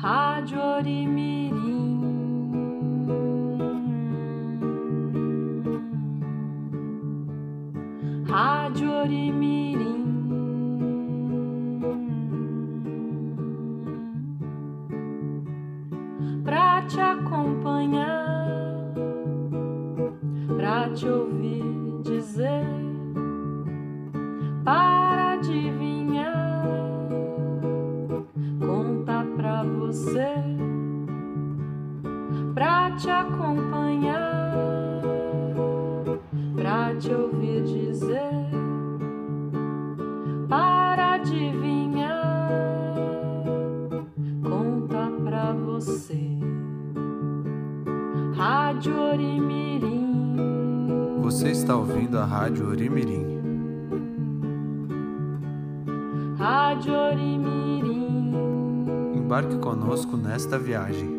[0.00, 1.52] Rádio Orimirim.
[8.28, 10.04] Rádio Orimirim.
[16.44, 18.94] Pra te acompanhar,
[20.56, 21.27] pra te ouvir
[51.98, 53.24] ouvindo a Rádio Orimirim.
[56.38, 58.32] Rádio Orimirim.
[59.16, 61.18] Embarque conosco nesta viagem.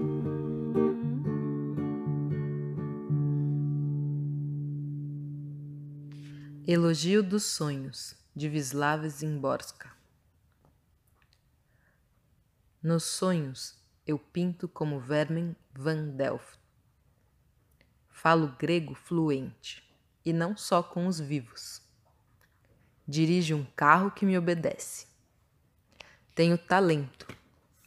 [6.66, 9.90] Elogio dos Sonhos, de Wisława Zimborska.
[12.82, 13.78] Nos sonhos
[14.08, 16.58] eu pinto como Vermen van Delft.
[18.10, 19.84] Falo grego fluente,
[20.26, 21.82] e não só com os vivos.
[23.08, 25.08] Dirijo um carro que me obedece.
[26.36, 27.28] Tenho talento,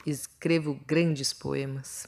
[0.04, 2.06] escrevo grandes poemas.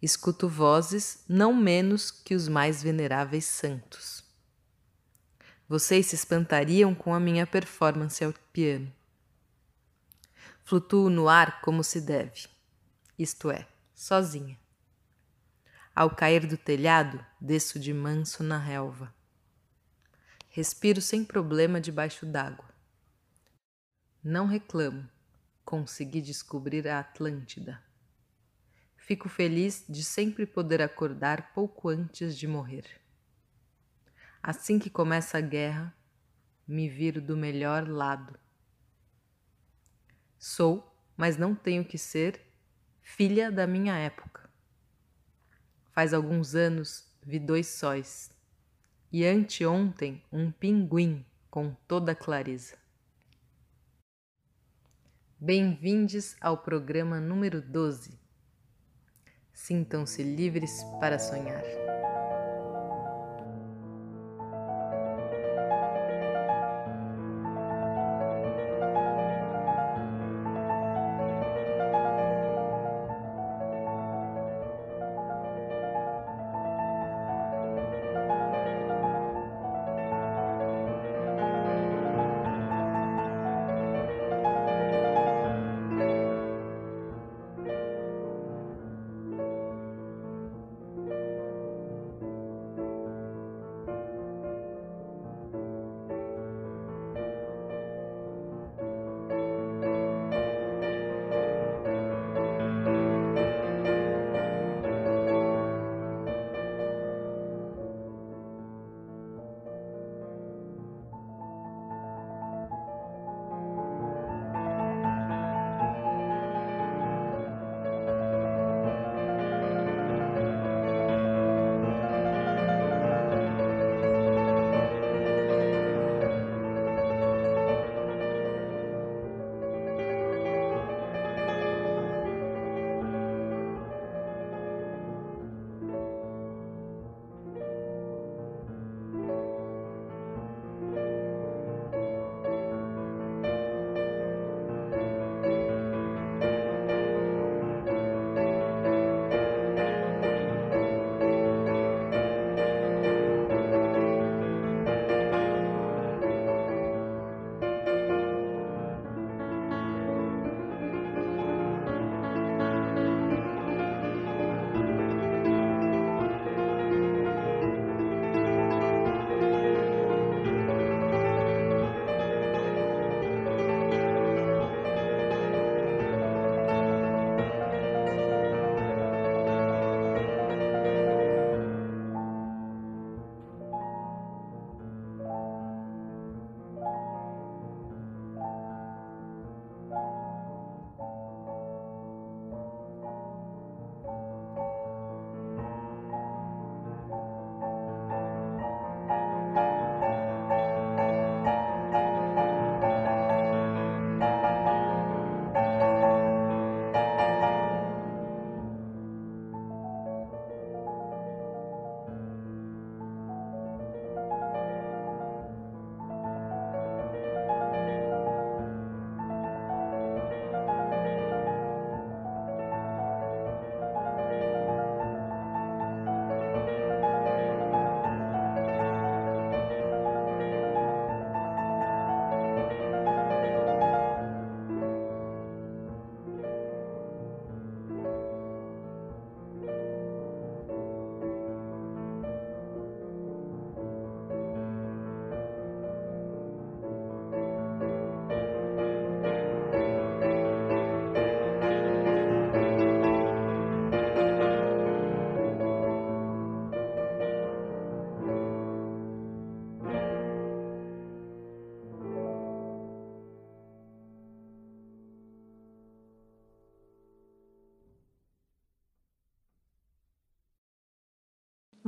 [0.00, 4.24] Escuto vozes não menos que os mais veneráveis santos.
[5.68, 8.92] Vocês se espantariam com a minha performance ao piano.
[10.64, 12.48] Flutuo no ar como se deve,
[13.18, 14.58] isto é, sozinha.
[16.00, 19.12] Ao cair do telhado, desço de manso na relva.
[20.48, 22.68] Respiro sem problema debaixo d'água.
[24.22, 25.08] Não reclamo,
[25.64, 27.82] consegui descobrir a Atlântida.
[28.96, 32.86] Fico feliz de sempre poder acordar pouco antes de morrer.
[34.40, 35.92] Assim que começa a guerra,
[36.64, 38.38] me viro do melhor lado.
[40.38, 42.40] Sou, mas não tenho que ser,
[43.02, 44.47] filha da minha época.
[45.98, 48.30] Faz alguns anos vi dois sóis,
[49.10, 52.76] e anteontem um pinguim com toda clareza.
[55.40, 58.16] Bem-vindos ao programa número 12.
[59.52, 60.70] Sintam-se livres
[61.00, 61.64] para sonhar.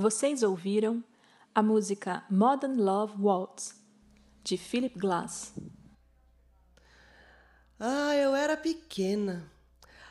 [0.01, 1.05] Vocês ouviram
[1.55, 3.75] a música Modern Love Waltz,
[4.43, 5.53] de Philip Glass.
[7.79, 9.53] Ah, eu era pequena,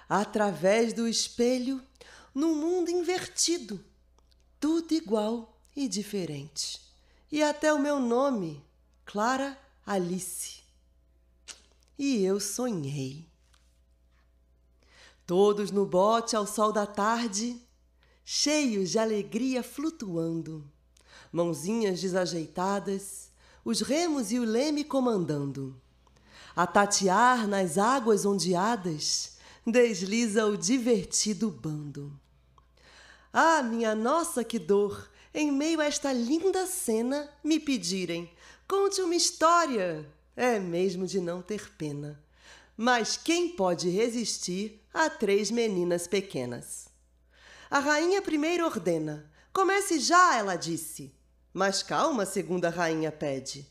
[0.07, 1.83] através do espelho,
[2.35, 3.83] num mundo invertido,
[4.59, 6.79] tudo igual e diferente.
[7.31, 8.63] E até o meu nome,
[9.03, 10.61] Clara Alice.
[11.97, 13.25] E eu sonhei.
[15.25, 17.59] Todos no bote ao sol da tarde,
[18.31, 20.63] cheios de alegria flutuando,
[21.31, 23.31] mãozinhas desajeitadas,
[23.65, 25.75] os remos e o leme comandando.
[26.55, 29.35] A tatear nas águas ondeadas,
[29.65, 32.13] desliza o divertido bando.
[33.33, 35.09] Ah, minha nossa, que dor!
[35.33, 38.29] Em meio a esta linda cena, me pedirem:
[38.67, 40.07] conte uma história.
[40.35, 42.23] É mesmo de não ter pena.
[42.77, 46.88] Mas quem pode resistir a três meninas pequenas?
[47.69, 49.29] A rainha primeiro ordena.
[49.53, 51.13] Comece já, ela disse.
[51.53, 53.67] Mas calma, segunda rainha pede.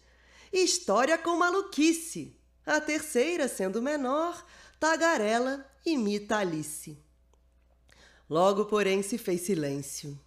[0.52, 2.36] História com maluquice.
[2.64, 4.44] A terceira, sendo menor,
[4.78, 6.98] tagarela imita Alice.
[8.28, 10.18] Logo, porém, se fez silêncio.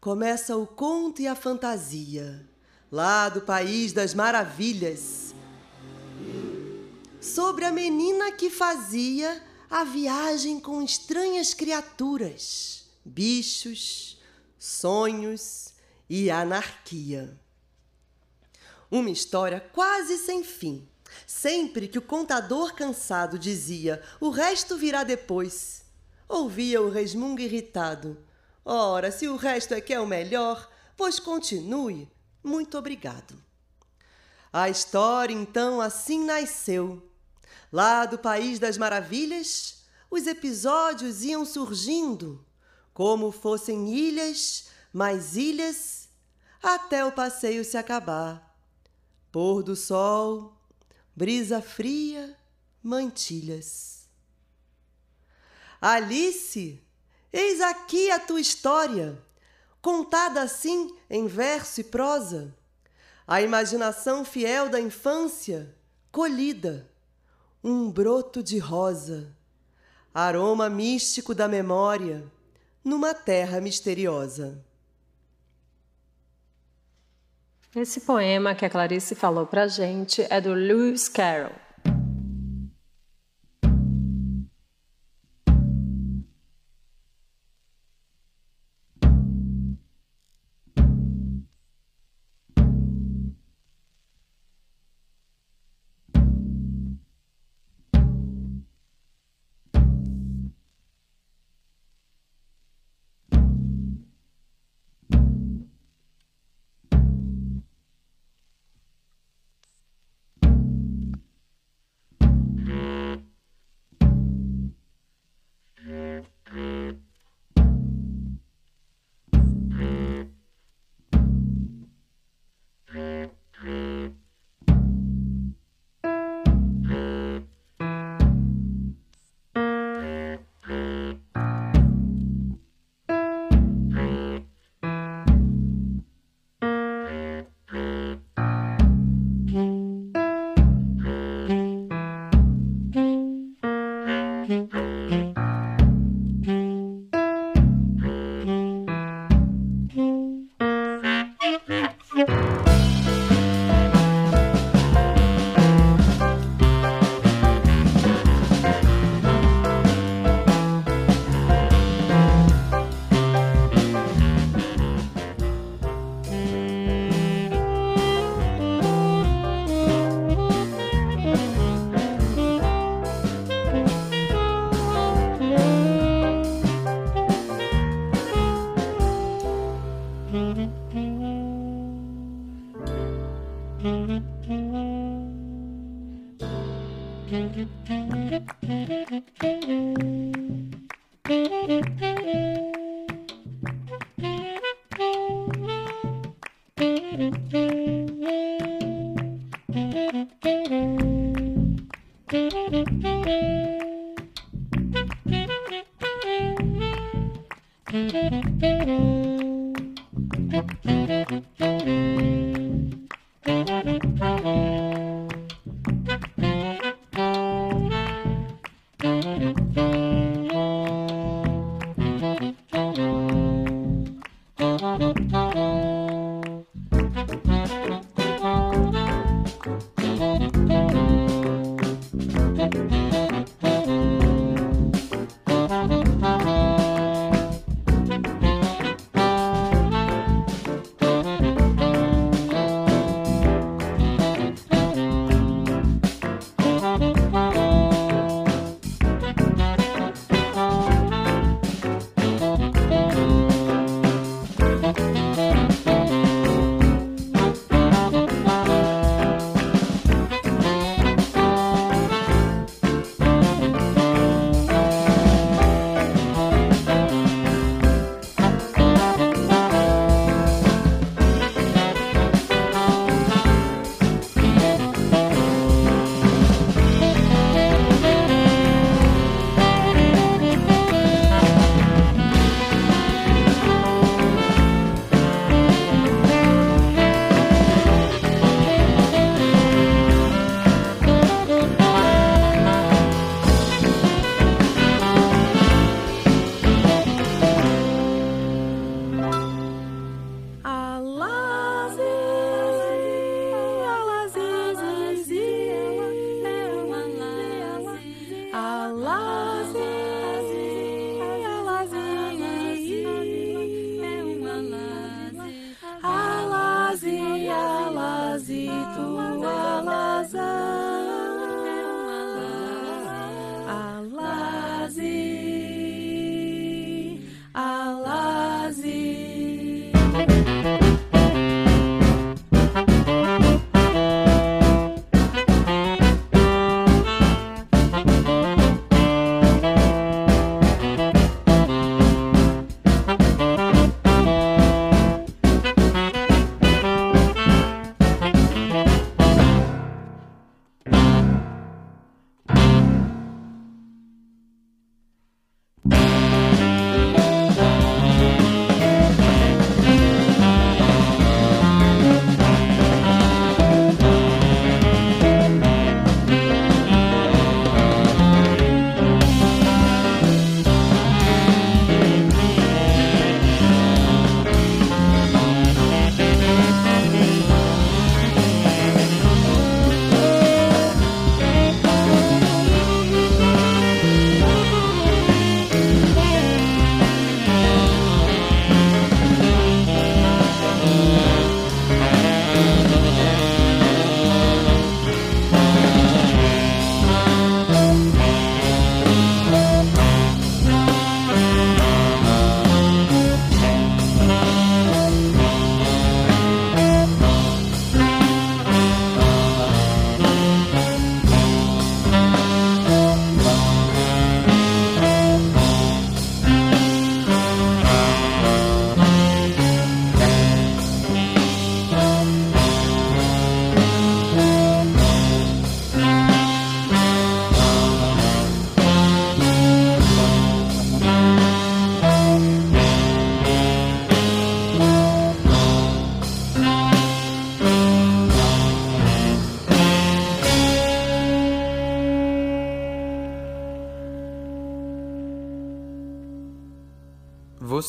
[0.00, 2.46] Começa o conto e a fantasia,
[2.90, 5.34] lá do país das maravilhas,
[7.20, 9.42] sobre a menina que fazia
[9.74, 14.16] a viagem com estranhas criaturas, bichos,
[14.56, 15.74] sonhos
[16.08, 17.36] e anarquia.
[18.88, 20.88] Uma história quase sem fim.
[21.26, 25.84] Sempre que o contador cansado dizia: O resto virá depois,
[26.28, 28.16] ouvia o resmungo irritado:
[28.64, 32.08] Ora, se o resto é que é o melhor, pois continue.
[32.44, 33.34] Muito obrigado.
[34.52, 37.02] A história então assim nasceu
[37.74, 42.46] Lá do País das Maravilhas, os episódios iam surgindo,
[42.92, 46.08] como fossem ilhas, mais ilhas,
[46.62, 48.56] até o passeio se acabar.
[49.32, 50.56] Pôr do sol,
[51.16, 52.38] brisa fria,
[52.80, 54.06] mantilhas.
[55.80, 56.80] Alice,
[57.32, 59.20] eis aqui a tua história,
[59.82, 62.56] contada assim em verso e prosa,
[63.26, 65.74] a imaginação fiel da infância,
[66.12, 66.93] colhida
[67.64, 69.34] um broto de rosa,
[70.12, 72.22] aroma místico da memória,
[72.84, 74.62] numa terra misteriosa.
[77.74, 81.63] Esse poema que a Clarice falou pra gente é do Lewis Carroll.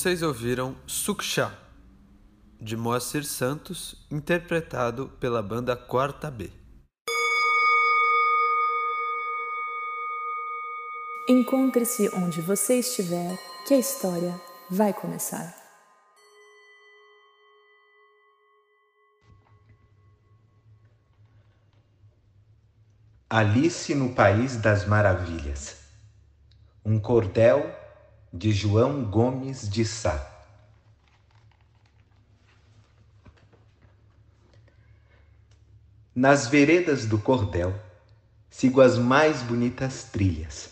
[0.06, 1.52] Vocês ouviram Suksha,
[2.62, 6.52] de Moacir Santos, interpretado pela banda Quarta B.
[11.28, 13.36] Encontre-se onde você estiver,
[13.68, 15.56] que a história vai começar.
[23.28, 25.78] Alice no País das Maravilhas.
[26.86, 27.85] Um cordel
[28.36, 30.30] de João Gomes de Sá.
[36.14, 37.74] Nas veredas do cordel,
[38.50, 40.72] sigo as mais bonitas trilhas.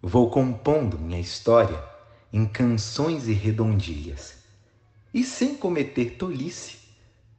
[0.00, 1.82] Vou compondo minha história
[2.32, 4.36] em canções e redondilhas.
[5.12, 6.78] E sem cometer tolice,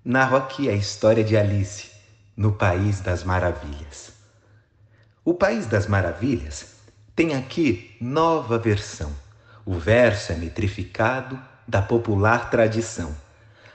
[0.03, 1.89] narro aqui a história de Alice
[2.35, 4.11] no País das Maravilhas.
[5.23, 6.75] O País das Maravilhas
[7.15, 9.30] tem aqui nova versão.
[9.65, 13.15] O verso é metrificado da popular tradição.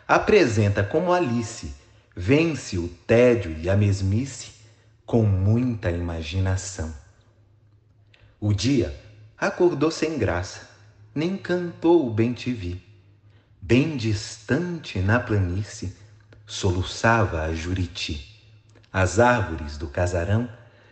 [0.06, 1.74] Apresenta como Alice,
[2.14, 4.52] vence o tédio e a mesmice
[5.04, 6.92] com muita imaginação.
[8.40, 8.94] O dia
[9.38, 10.68] acordou sem graça,
[11.14, 12.82] nem cantou o bem-te-vi.
[13.62, 15.96] Bem distante na planície,
[16.44, 18.36] soluçava a Juriti.
[18.92, 20.48] As árvores do casarão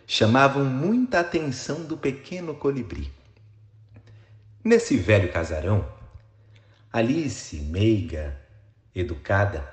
[0.07, 3.11] chamavam muita atenção do pequeno colibri.
[4.65, 5.87] Nesse velho casarão,
[6.91, 8.35] Alice, meiga,
[8.95, 9.63] educada,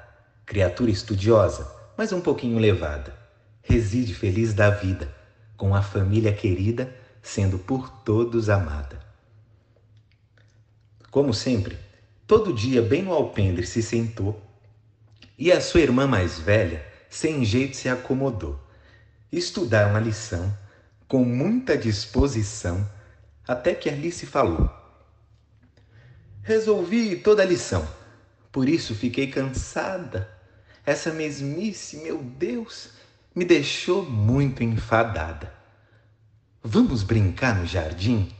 [0.44, 3.16] criatura estudiosa, mas um pouquinho levada,
[3.62, 5.10] reside feliz da vida,
[5.56, 9.00] com a família querida, sendo por todos amada.
[11.10, 11.78] Como sempre,
[12.26, 14.38] todo dia bem no alpendre se sentou
[15.38, 18.60] e a sua irmã mais velha, sem jeito, se acomodou
[19.32, 20.54] estudaram a lição
[21.08, 22.86] com muita disposição,
[23.48, 24.81] até que Alice falou:
[26.42, 27.86] Resolvi toda a lição,
[28.50, 30.28] por isso fiquei cansada.
[30.84, 32.90] Essa mesmice, meu Deus,
[33.34, 35.52] me deixou muito enfadada.
[36.62, 38.32] Vamos brincar no jardim?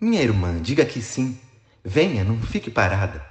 [0.00, 1.38] Minha irmã, diga que sim.
[1.84, 3.24] Venha, não fique parada.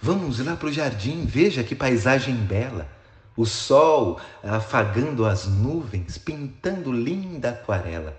[0.00, 2.88] Vamos lá para o jardim, veja que paisagem bela
[3.36, 8.16] o sol afagando as nuvens, pintando linda aquarela.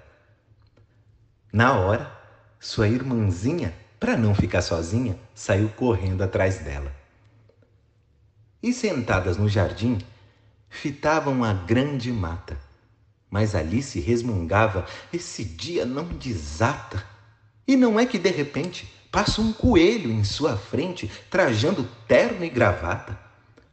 [1.51, 2.11] Na hora,
[2.59, 3.73] sua irmãzinha,
[4.05, 6.95] para não ficar sozinha, saiu correndo atrás dela.
[8.61, 9.97] E sentadas no jardim,
[10.69, 12.55] fitavam a grande mata.
[13.31, 17.03] Mas Alice resmungava: esse dia não desata.
[17.67, 22.49] E não é que de repente passa um coelho em sua frente, trajando terno e
[22.49, 23.17] gravata.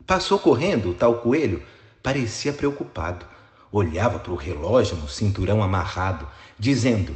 [0.06, 1.62] Passou correndo o tal coelho,
[2.02, 3.26] parecia preocupado.
[3.70, 6.26] Olhava para o relógio no cinturão amarrado,
[6.58, 7.14] dizendo: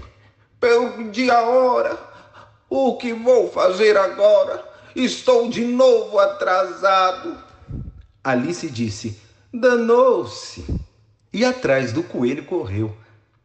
[0.60, 2.05] Perdi a hora.
[2.68, 4.64] O que vou fazer agora?
[4.94, 7.38] Estou de novo atrasado.
[8.24, 9.20] Alice disse:
[9.52, 10.64] Danou-se.
[11.32, 12.96] E atrás do coelho correu.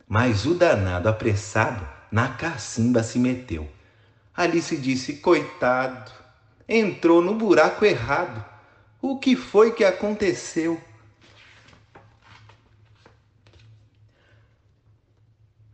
[0.08, 3.70] Mas o danado apressado na cacimba se meteu.
[4.36, 6.12] Alice disse: Coitado,
[6.68, 8.44] entrou no buraco errado.
[9.02, 10.82] O que foi que aconteceu?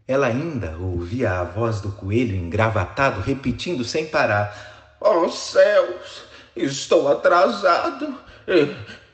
[0.08, 6.24] Ela ainda ouvia a voz do coelho engravatado repetindo sem parar: Oh céus,
[6.56, 8.18] estou atrasado.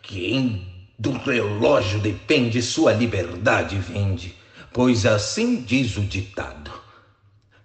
[0.03, 4.37] Quem do relógio depende sua liberdade vende,
[4.71, 6.71] pois assim diz o ditado.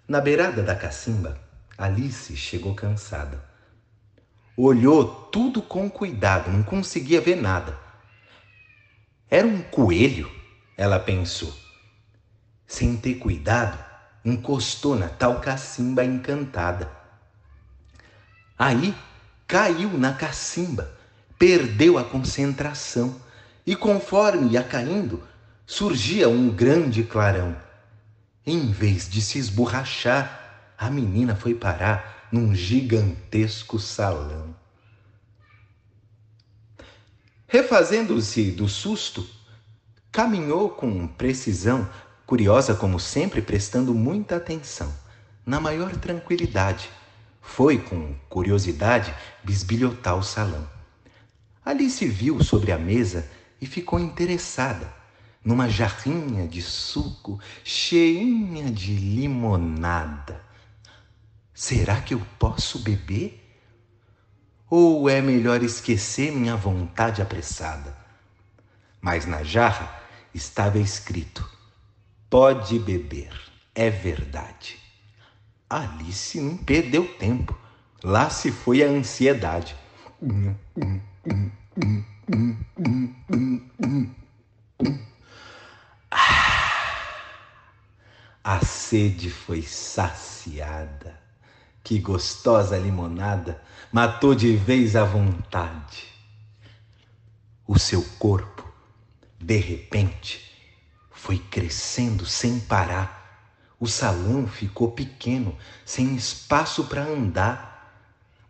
[0.07, 1.39] Na beirada da cacimba,
[1.77, 3.47] Alice chegou cansada.
[4.57, 7.77] Olhou tudo com cuidado, não conseguia ver nada.
[9.29, 10.29] Era um coelho,
[10.75, 11.68] ela pensou
[12.69, 13.83] sem ter cuidado,
[14.23, 16.89] encostou na tal cacimba encantada.
[18.57, 18.95] Aí
[19.47, 20.95] caiu na cacimba,
[21.39, 23.19] perdeu a concentração
[23.65, 25.23] e, conforme ia caindo,
[25.65, 27.57] surgia um grande clarão.
[28.45, 34.55] Em vez de se esborrachar, a menina foi parar num gigantesco salão.
[37.47, 39.27] Refazendo-se do susto,
[40.11, 41.89] caminhou com precisão
[42.29, 44.93] curiosa como sempre, prestando muita atenção,
[45.43, 46.87] na maior tranquilidade.
[47.41, 49.11] Foi com curiosidade
[49.43, 50.69] bisbilhotar o salão.
[51.65, 53.27] Alice viu sobre a mesa
[53.59, 54.93] e ficou interessada
[55.43, 60.39] numa jarrinha de suco cheinha de limonada.
[61.51, 63.43] Será que eu posso beber?
[64.69, 67.97] Ou é melhor esquecer minha vontade apressada?
[69.01, 69.99] Mas na jarra
[70.31, 71.57] estava escrito:
[72.29, 73.33] Pode beber,
[73.73, 74.77] é verdade.
[75.67, 77.57] Alice não perdeu tempo.
[78.03, 79.75] Lá se foi a ansiedade.
[88.43, 91.19] a sede foi saciada.
[91.83, 93.59] Que gostosa limonada
[93.91, 96.07] matou de vez a vontade.
[97.65, 98.71] O seu corpo,
[99.39, 100.48] de repente,
[101.21, 103.19] foi crescendo sem parar.
[103.79, 105.55] O salão ficou pequeno,
[105.85, 107.93] sem espaço para andar.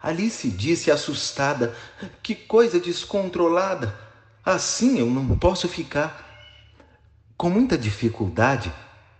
[0.01, 1.75] Alice disse assustada:
[2.21, 3.93] Que coisa descontrolada!
[4.45, 6.25] Assim eu não posso ficar.
[7.35, 8.71] Com muita dificuldade,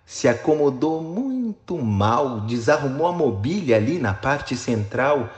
[0.06, 5.30] se acomodou muito mal, desarrumou a mobília ali na parte central.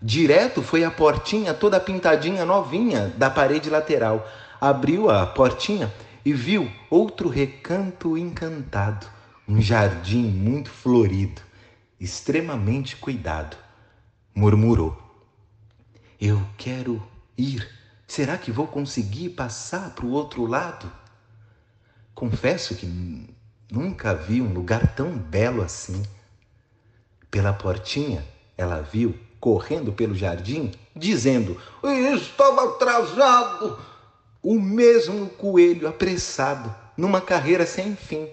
[0.00, 4.26] Direto foi a portinha toda pintadinha novinha da parede lateral.
[4.60, 5.92] Abriu a portinha
[6.24, 9.06] e viu outro recanto encantado,
[9.46, 11.40] um jardim muito florido,
[11.98, 13.56] extremamente cuidado.
[14.34, 14.96] Murmurou:
[16.20, 17.02] Eu quero
[17.36, 17.68] ir.
[18.06, 20.90] Será que vou conseguir passar para o outro lado?
[22.14, 22.86] Confesso que
[23.70, 26.02] nunca vi um lugar tão belo assim.
[27.30, 28.26] Pela portinha,
[28.56, 31.60] ela viu, correndo pelo jardim, dizendo:
[32.16, 33.78] Estava atrasado
[34.42, 38.28] o mesmo coelho apressado numa carreira sem fim.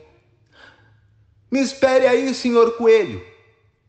[1.50, 3.26] Me espere aí, senhor coelho!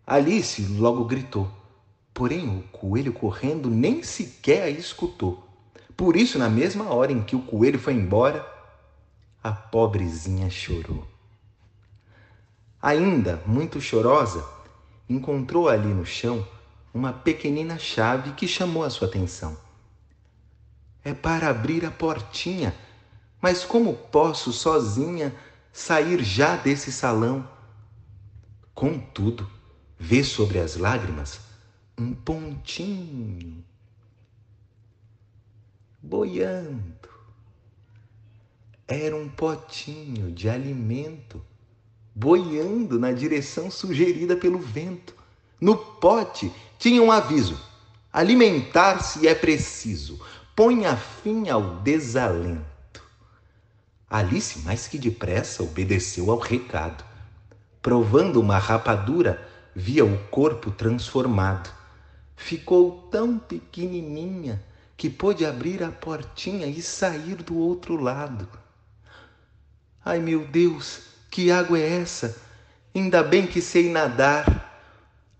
[0.07, 1.50] Alice logo gritou.
[2.14, 5.44] Porém, o coelho correndo nem sequer a escutou.
[5.96, 8.46] Por isso, na mesma hora em que o coelho foi embora,
[9.42, 11.07] a pobrezinha chorou.
[12.81, 14.44] Ainda muito chorosa,
[15.09, 16.46] encontrou ali no chão
[16.94, 19.65] uma pequenina chave que chamou a sua atenção
[21.06, 22.74] é para abrir a portinha.
[23.40, 25.32] Mas como posso sozinha
[25.72, 27.48] sair já desse salão?
[28.74, 29.48] Contudo,
[29.96, 31.38] vê sobre as lágrimas
[31.96, 33.64] um pontinho
[36.02, 37.08] boiando.
[38.88, 41.40] Era um potinho de alimento
[42.16, 45.14] boiando na direção sugerida pelo vento.
[45.60, 47.56] No pote tinha um aviso:
[48.12, 50.20] alimentar-se é preciso
[50.56, 53.02] ponha fim ao desalento.
[54.08, 57.04] Alice, mais que depressa, obedeceu ao recado.
[57.82, 61.70] Provando uma rapadura, via o corpo transformado.
[62.34, 64.64] Ficou tão pequenininha
[64.96, 68.48] que pôde abrir a portinha e sair do outro lado.
[70.02, 72.34] Ai meu Deus, que água é essa?
[72.94, 74.72] Ainda bem que sei nadar.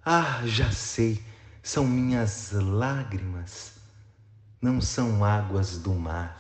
[0.05, 1.25] Ah, já sei,
[1.63, 3.76] são minhas lágrimas,
[4.61, 6.39] não são águas do mar.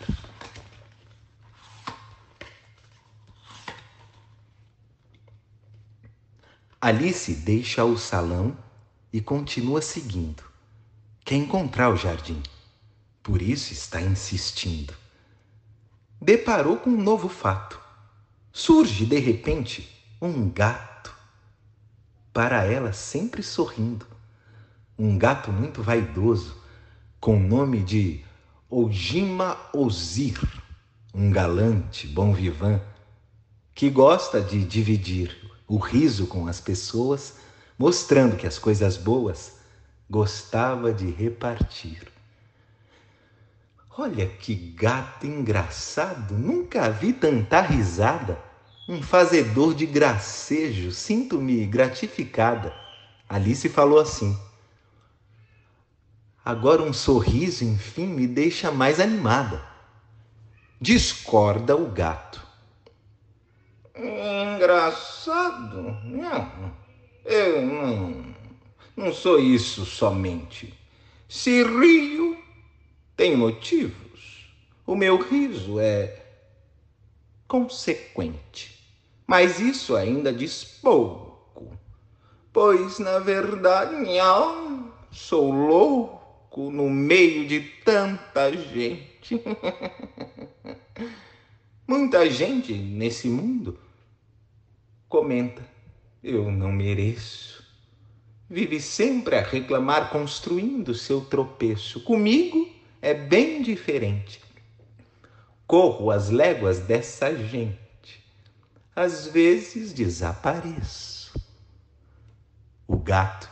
[6.81, 8.57] Alice deixa o salão
[9.12, 10.44] e continua seguindo.
[11.24, 12.42] Quer encontrar o jardim,
[13.22, 14.94] por isso está insistindo.
[16.20, 17.81] Deparou com um novo fato.
[18.52, 21.14] Surge de repente um gato.
[22.33, 24.07] Para ela, sempre sorrindo.
[24.98, 26.57] Um gato muito vaidoso,
[27.20, 28.24] com o nome de
[28.68, 30.38] Ojima Ozir,
[31.14, 32.81] um galante, bom vivan,
[33.74, 35.37] que gosta de dividir
[35.68, 37.35] o riso com as pessoas,
[37.79, 39.57] mostrando que as coisas boas
[40.09, 42.07] gostava de repartir.
[43.98, 48.38] Olha que gato engraçado, nunca vi tanta risada.
[48.88, 52.72] Um fazedor de gracejo, sinto-me gratificada.
[53.29, 54.38] Alice falou assim.
[56.46, 59.61] Agora um sorriso, enfim, me deixa mais animada.
[60.80, 62.40] Discorda o gato.
[63.96, 65.82] Engraçado?
[66.04, 66.72] Não,
[67.24, 68.35] eu não,
[68.96, 70.72] não sou isso somente.
[71.28, 72.38] Se rio,
[73.16, 74.48] tem motivos.
[74.87, 76.26] O meu riso é
[77.48, 78.87] consequente.
[79.26, 81.76] Mas isso ainda diz pouco,
[82.52, 86.15] pois na verdade não, sou louco
[86.57, 89.40] no meio de tanta gente.
[91.87, 93.79] Muita gente nesse mundo
[95.09, 95.62] comenta:
[96.23, 97.64] Eu não mereço.
[98.49, 102.01] Vive sempre a reclamar, construindo seu tropeço.
[102.01, 102.69] Comigo
[103.03, 104.40] é bem diferente.
[105.66, 107.77] Corro as léguas dessa gente.
[108.95, 111.38] Às vezes desapareço.
[112.87, 113.51] O gato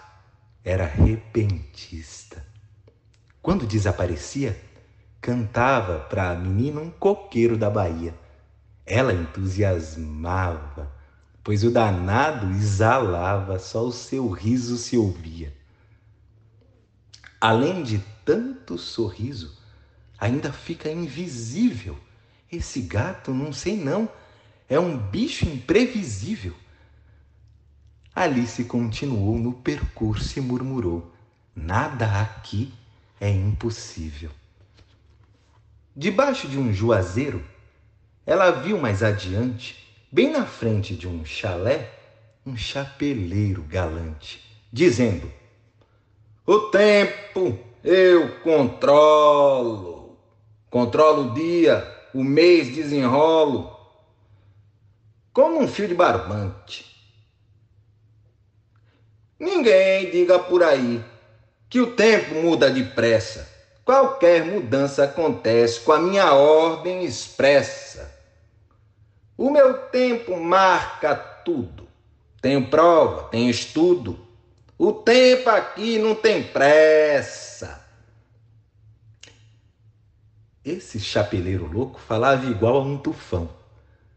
[0.65, 2.24] era repentista.
[3.45, 4.61] Quando desaparecia,
[5.21, 8.13] cantava para a menina um coqueiro da Bahia.
[8.85, 10.93] Ela entusiasmava
[11.45, 15.55] pois o danado exalava, só o seu riso se ouvia.
[17.39, 19.55] Além de tanto sorriso,
[20.19, 21.99] ainda fica invisível.
[22.51, 24.09] Esse gato, não sei não,
[24.67, 26.55] é um bicho imprevisível.
[28.15, 31.13] Alice continuou no percurso e murmurou:
[31.55, 32.73] Nada aqui
[33.25, 34.31] é impossível.
[35.97, 37.43] Debaixo de um juazeiro,
[38.27, 41.91] ela viu mais adiante bem na frente de um chalé,
[42.45, 45.33] um chapeleiro galante, dizendo:
[46.45, 50.19] O tempo eu controlo,
[50.69, 51.83] controlo o dia,
[52.13, 53.75] o mês desenrolo,
[55.33, 56.93] como um fio de barbante.
[59.39, 61.03] Ninguém diga por aí
[61.75, 63.51] que o tempo muda depressa.
[63.85, 68.15] Qualquer mudança acontece com a minha ordem expressa.
[69.37, 71.89] O meu tempo marca tudo.
[72.41, 74.25] Tenho prova, tenho estudo.
[74.79, 77.85] O tempo aqui não tem pressa.
[80.65, 83.51] Esse chapeleiro louco falava igual a um tufão.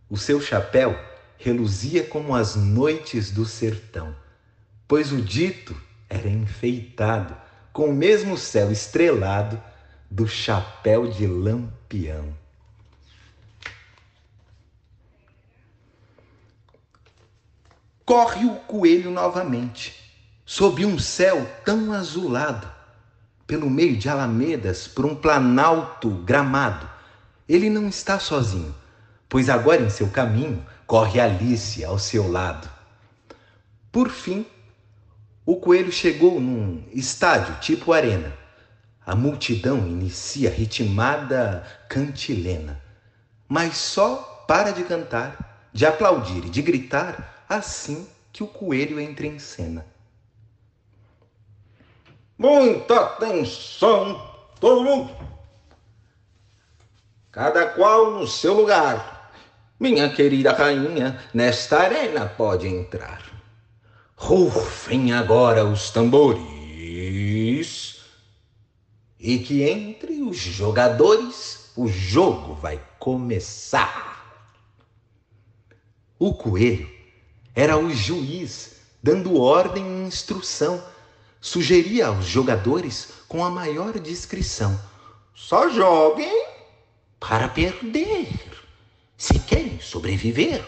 [0.07, 0.95] O seu chapéu
[1.39, 4.15] reluzia como as noites do sertão,
[4.87, 5.75] pois o dito
[6.07, 7.46] era enfeitado
[7.77, 9.61] com o mesmo céu estrelado
[10.09, 12.33] do chapéu de lampião.
[18.03, 19.93] corre o coelho novamente,
[20.45, 22.67] sob um céu tão azulado,
[23.45, 26.89] pelo meio de alamedas, por um planalto gramado.
[27.47, 28.73] Ele não está sozinho,
[29.29, 32.67] pois agora em seu caminho corre Alice ao seu lado.
[33.91, 34.45] Por fim,
[35.47, 38.33] o coelho chegou num estádio tipo arena.
[39.05, 42.83] A multidão inicia ritmada cantilena,
[43.47, 49.25] mas só para de cantar, de aplaudir e de gritar assim que o coelho entra
[49.25, 49.85] em cena.
[52.37, 54.21] Muita atenção,
[54.59, 55.15] todo mundo!
[57.31, 59.31] Cada qual no seu lugar.
[59.79, 63.36] Minha querida rainha, nesta arena pode entrar.
[64.19, 66.41] Rufem agora os tambores.
[69.19, 74.07] E que entre os jogadores o jogo vai começar.
[76.17, 76.89] O coelho
[77.53, 80.83] era o juiz dando ordem e instrução.
[81.39, 84.77] Sugeria aos jogadores com a maior discrição:
[85.35, 86.45] só joguem
[87.19, 88.33] para perder.
[89.15, 90.65] Se querem sobreviver,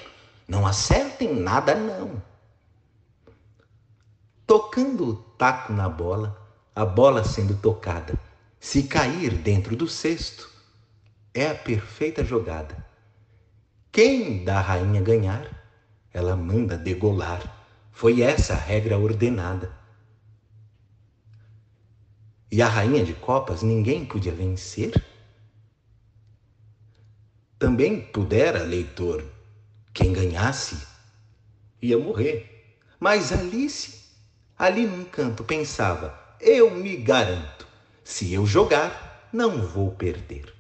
[0.48, 2.29] não acertem nada, não.
[4.50, 6.36] Tocando o taco na bola,
[6.74, 8.20] a bola sendo tocada,
[8.60, 10.50] se cair dentro do cesto,
[11.36, 12.76] é a perfeita jogada.
[13.92, 15.48] Quem da rainha ganhar,
[16.12, 17.44] ela manda degolar.
[17.92, 19.72] Foi essa a regra ordenada.
[22.52, 25.00] E a rainha de copas ninguém podia vencer?
[27.60, 29.24] Também pudera, leitor,
[29.94, 30.88] quem ganhasse
[31.80, 32.80] ia morrer.
[33.00, 33.99] Mas Alice,
[34.60, 37.66] ali num canto, pensava: eu me garanto,
[38.04, 40.54] se eu jogar, não vou perder.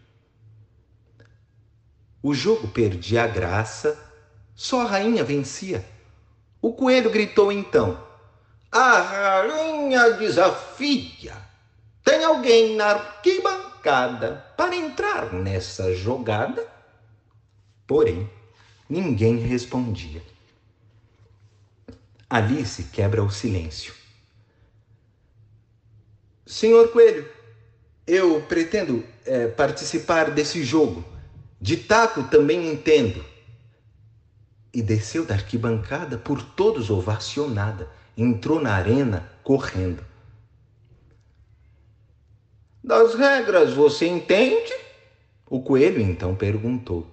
[2.23, 3.97] O jogo perdia a graça,
[4.55, 5.85] só a rainha vencia.
[6.61, 8.01] O coelho gritou então:
[8.71, 11.35] A rainha desafia.
[12.03, 16.67] Tem alguém na arquibancada para entrar nessa jogada?
[17.85, 18.29] Porém,
[18.89, 20.21] ninguém respondia.
[22.29, 23.93] Alice quebra o silêncio.
[26.45, 27.27] Senhor Coelho,
[28.05, 31.03] eu pretendo é, participar desse jogo.
[31.59, 33.25] De taco também entendo.
[34.73, 37.89] E desceu da arquibancada por todos ovacionada.
[38.15, 40.05] Entrou na arena correndo.
[42.83, 44.73] Das regras você entende?
[45.47, 47.07] O coelho então perguntou.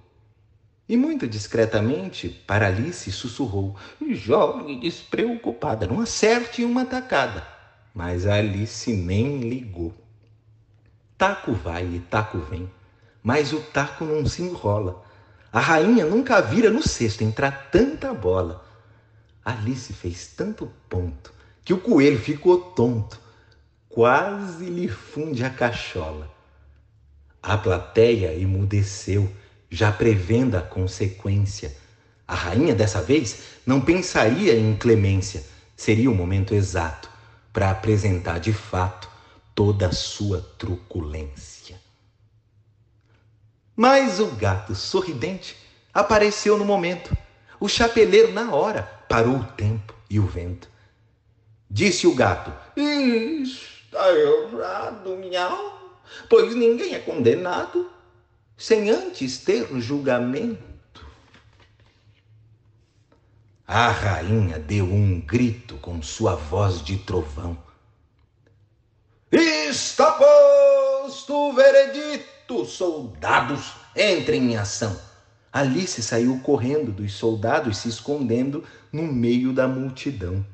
[0.88, 3.76] E muito discretamente, para Alice sussurrou:
[4.08, 7.46] Jogue despreocupada, não acerte uma tacada.
[7.92, 9.92] Mas Alice nem ligou.
[11.18, 12.70] Taco vai e taco vem,
[13.22, 15.02] mas o taco não se enrola.
[15.50, 18.64] A rainha nunca vira no cesto entrar tanta bola.
[19.44, 21.32] Alice fez tanto ponto
[21.64, 23.18] que o coelho ficou tonto,
[23.88, 26.30] quase lhe funde a cachola.
[27.42, 29.32] A plateia emudeceu
[29.70, 31.76] já prevendo a consequência.
[32.26, 35.44] A rainha, dessa vez, não pensaria em clemência.
[35.76, 37.10] Seria o momento exato
[37.52, 39.08] para apresentar de fato
[39.54, 41.80] toda a sua truculência.
[43.74, 45.56] Mas o gato sorridente
[45.92, 47.16] apareceu no momento.
[47.60, 50.68] O chapeleiro, na hora, parou o tempo e o vento.
[51.70, 57.90] Disse o gato: Está errado, miau, pois ninguém é condenado
[58.56, 61.06] sem antes ter julgamento.
[63.66, 67.58] A rainha deu um grito com sua voz de trovão.
[69.30, 74.98] Está posto o veredito, soldados, entrem em ação.
[75.52, 80.46] Alice saiu correndo dos soldados, se escondendo no meio da multidão.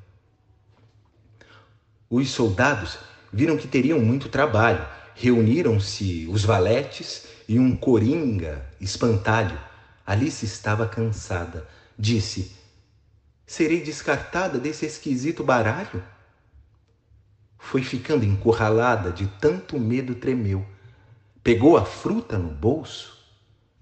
[2.09, 2.99] Os soldados
[3.33, 4.87] viram que teriam muito trabalho.
[5.15, 9.59] Reuniram-se os valetes e um coringa espantalho.
[10.07, 11.69] Alice estava cansada.
[11.99, 12.53] Disse:
[13.47, 16.03] Serei descartada desse esquisito baralho?
[17.59, 20.67] Foi ficando encurralada, de tanto medo tremeu.
[21.43, 23.19] Pegou a fruta no bolso,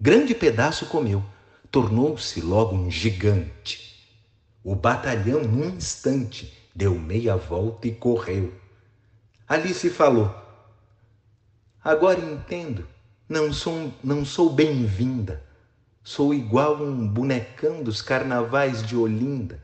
[0.01, 1.25] grande pedaço comeu,
[1.71, 3.91] tornou-se logo um gigante.
[4.63, 8.53] O batalhão, num instante, deu meia volta e correu.
[9.49, 10.35] Alice falou:
[11.83, 12.87] Agora entendo
[13.31, 15.41] não sou, não sou bem-vinda.
[16.03, 19.63] Sou igual um bonecão dos carnavais de Olinda.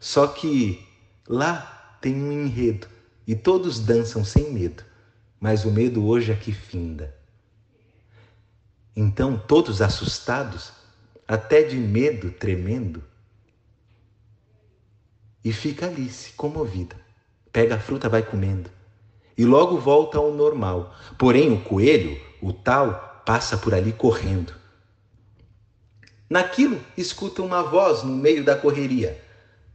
[0.00, 0.84] Só que
[1.28, 2.88] lá tem um enredo
[3.24, 4.82] e todos dançam sem medo,
[5.38, 7.14] mas o medo hoje é que finda.
[8.96, 10.72] Então, todos assustados,
[11.28, 13.04] até de medo tremendo,
[15.44, 16.96] e fica Alice comovida.
[17.52, 18.68] Pega a fruta, vai comendo.
[19.36, 20.94] E logo volta ao normal.
[21.16, 24.54] Porém, o coelho o tal passa por ali correndo.
[26.28, 29.20] Naquilo, escuta uma voz no meio da correria: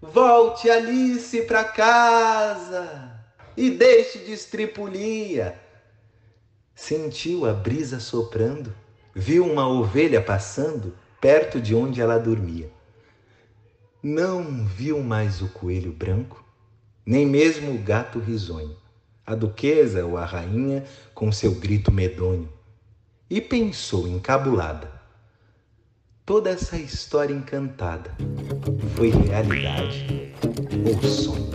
[0.01, 3.19] Volte, Alice, para casa
[3.55, 5.59] e deixe de estripulia.
[6.75, 8.73] Sentiu a brisa soprando,
[9.13, 12.71] viu uma ovelha passando perto de onde ela dormia.
[14.01, 16.43] Não viu mais o coelho branco,
[17.05, 18.82] nem mesmo o gato risonho
[19.25, 20.83] a duquesa ou a rainha
[21.13, 22.49] com seu grito medonho,
[23.29, 24.91] e pensou encabulada.
[26.25, 28.11] Toda essa história encantada
[28.95, 30.33] foi realidade
[30.85, 31.53] ou sonho?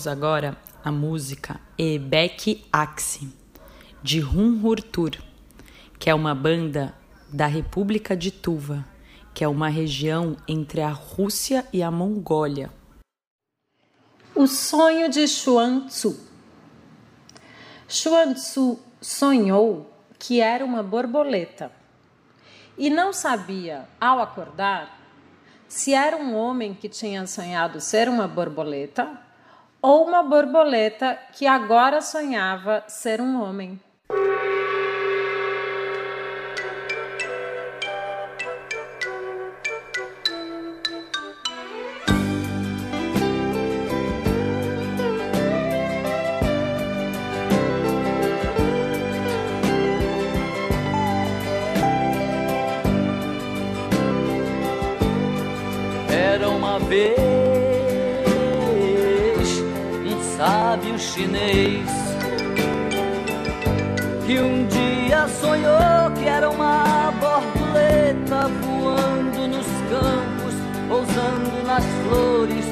[0.00, 3.28] Nós ouvimos agora a música Ebek Axe,
[4.02, 5.10] de Hunhurtur,
[5.98, 6.94] que é uma banda
[7.28, 8.84] da República de Tuva,
[9.34, 12.70] que é uma região entre a Rússia e a Mongólia.
[14.34, 16.18] O sonho de Xuan Tzu.
[17.86, 21.70] Xuan Tzu sonhou que era uma borboleta
[22.78, 24.98] e não sabia, ao acordar,
[25.68, 29.28] se era um homem que tinha sonhado ser uma borboleta
[29.82, 33.80] ou uma borboleta que agora sonhava ser um homem.
[56.08, 57.29] Era uma vez
[61.20, 61.90] chinês
[64.26, 70.54] que um dia sonhou que era uma borboleta voando nos campos,
[70.88, 72.64] pousando nas flores,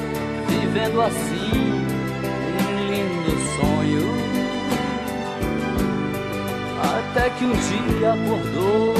[0.47, 1.85] vivendo assim
[2.59, 4.19] um lindo sonho.
[6.81, 8.95] Até que um dia acordou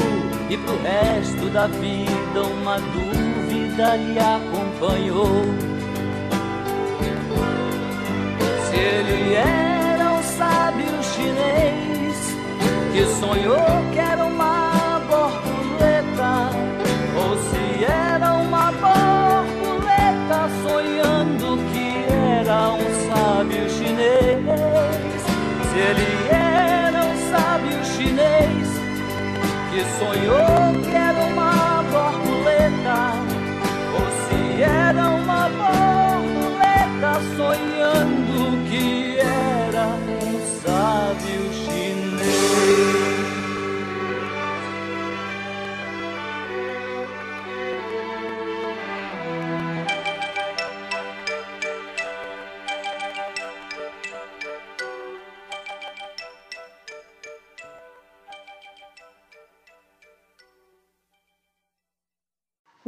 [0.48, 5.79] e pro resto da vida uma dúvida lhe acompanhou.
[8.80, 12.36] Ele era um sábio chinês
[12.92, 13.69] que sonhou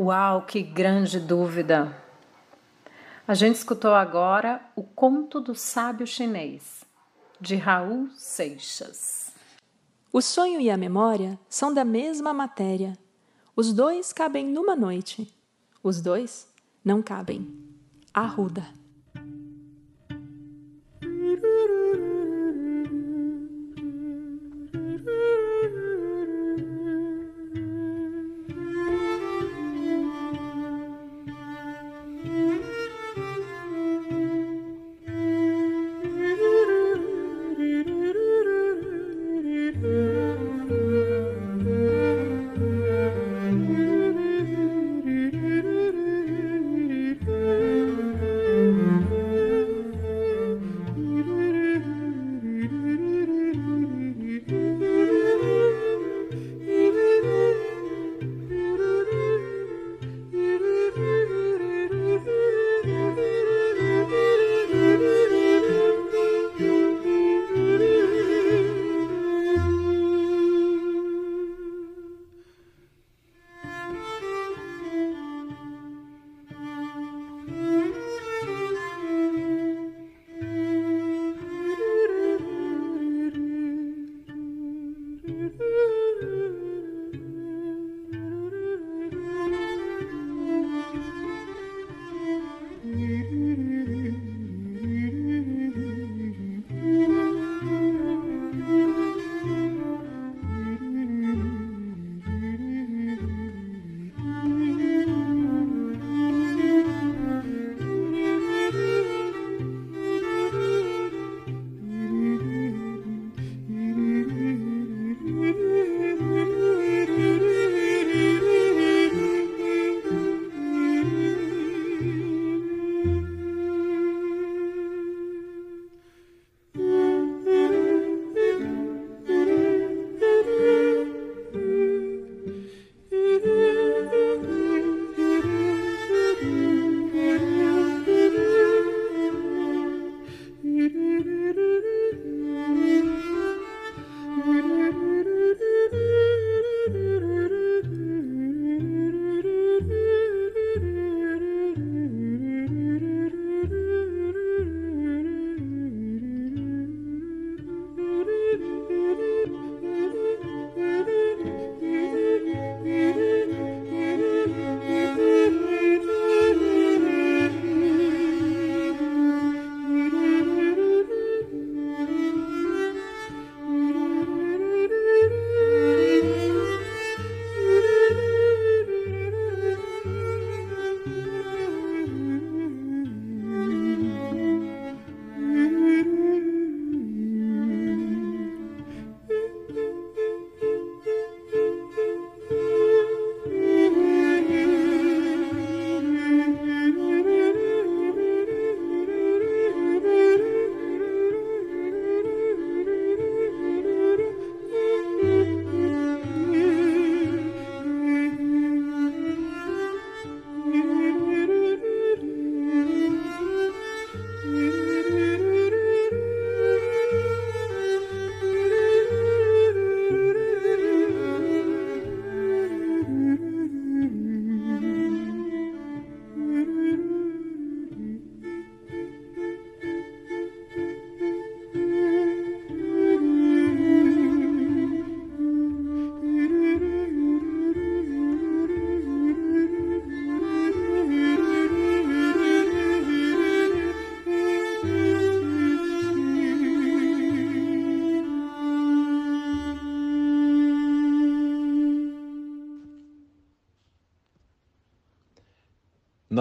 [0.02, 1.96] Uau, que grande dúvida!
[3.24, 6.84] A gente escutou agora o Conto do Sábio Chinês,
[7.40, 9.32] de Raul Seixas.
[10.12, 12.98] O sonho e a memória são da mesma matéria.
[13.54, 15.32] Os dois cabem numa noite.
[15.84, 16.48] Os dois
[16.84, 17.48] não cabem.
[18.12, 18.66] Arruda.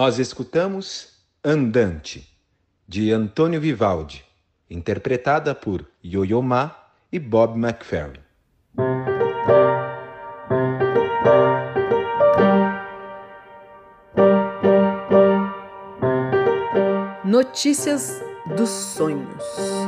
[0.04, 1.10] Nós escutamos
[1.44, 2.28] Andante,
[2.88, 4.24] de Antônio Vivaldi,
[4.68, 6.76] interpretada por Yo-Yo Ma
[7.12, 8.18] e Bob McFerrin.
[17.24, 18.20] Notícias
[18.56, 19.81] dos sonhos.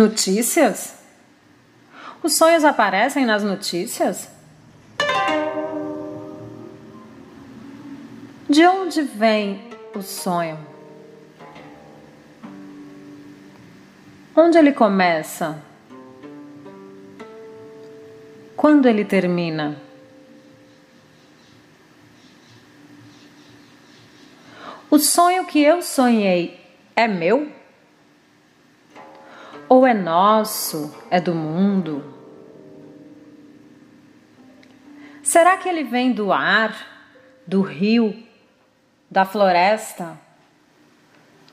[0.00, 0.94] Notícias?
[2.22, 4.30] Os sonhos aparecem nas notícias?
[8.48, 9.62] De onde vem
[9.94, 10.58] o sonho?
[14.34, 15.62] Onde ele começa?
[18.56, 19.76] Quando ele termina?
[24.90, 26.58] O sonho que eu sonhei
[26.96, 27.59] é meu?
[29.80, 32.04] Ou é nosso, é do mundo?
[35.22, 36.76] Será que ele vem do ar,
[37.46, 38.22] do rio,
[39.10, 40.20] da floresta,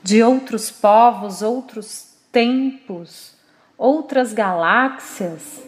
[0.02, 3.34] de outros povos, outros tempos,
[3.78, 5.66] outras galáxias,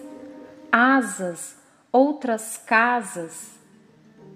[0.71, 1.57] asas,
[1.91, 3.59] outras casas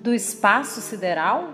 [0.01, 1.53] do espaço sideral?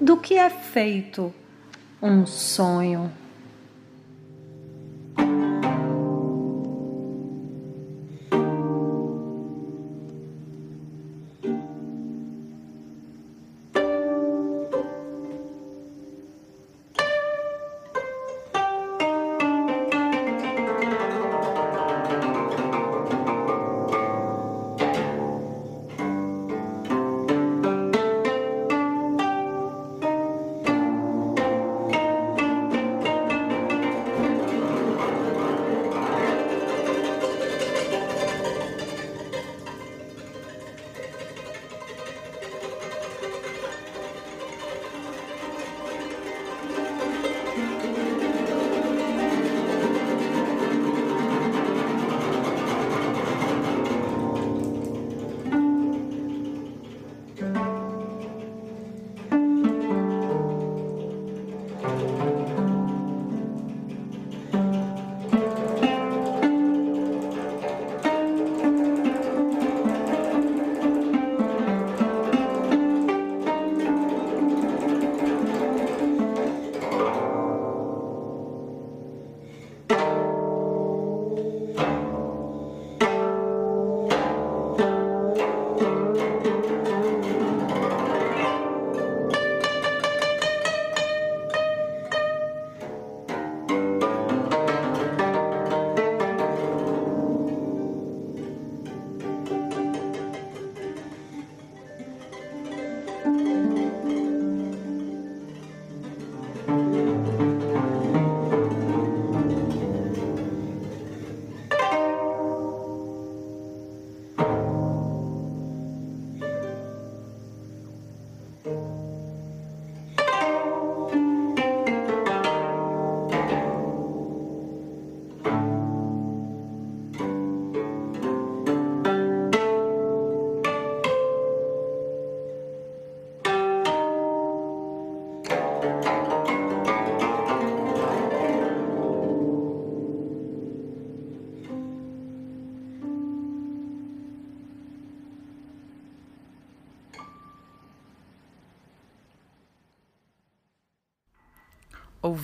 [0.00, 1.34] Do que é feito
[2.00, 3.12] um sonho.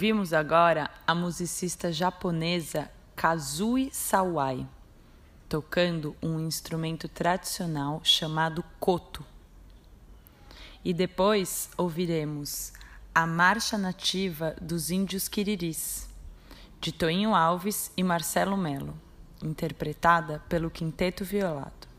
[0.01, 4.67] Ouvimos agora a musicista japonesa Kazui Sawai
[5.47, 9.23] tocando um instrumento tradicional chamado koto.
[10.83, 12.73] E depois ouviremos
[13.15, 16.09] a Marcha Nativa dos Índios Quiriris,
[16.81, 18.99] de Toinho Alves e Marcelo Melo,
[19.43, 21.90] interpretada pelo Quinteto Violado.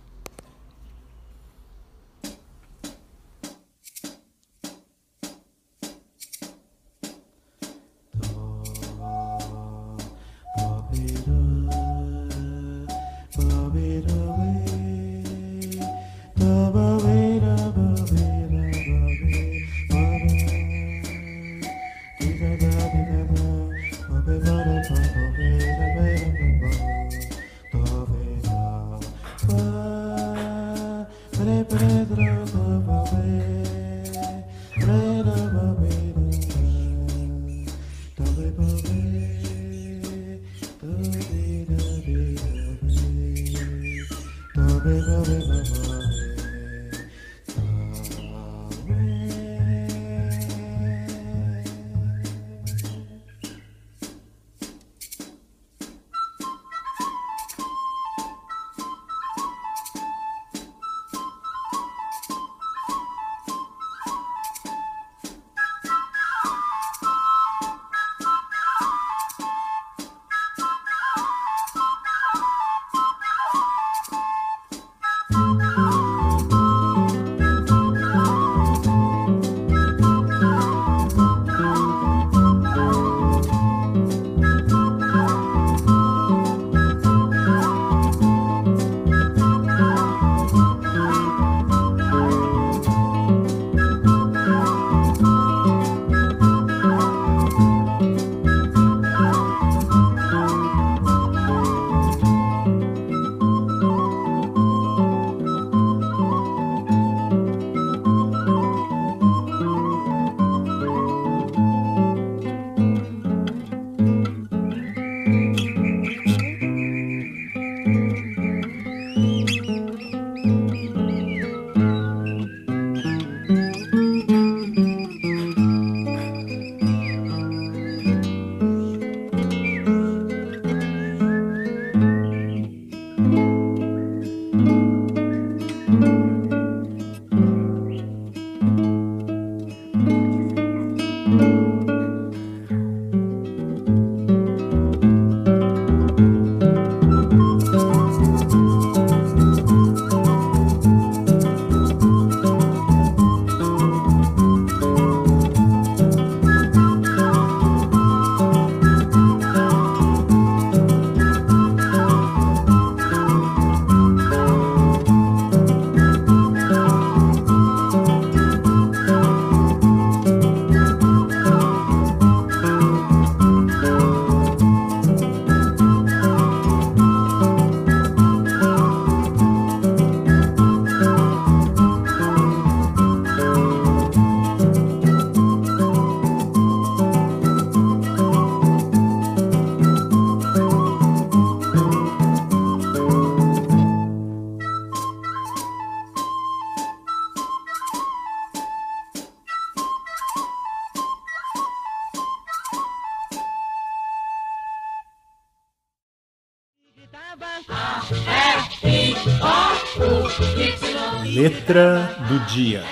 [211.42, 212.84] Letra do dia.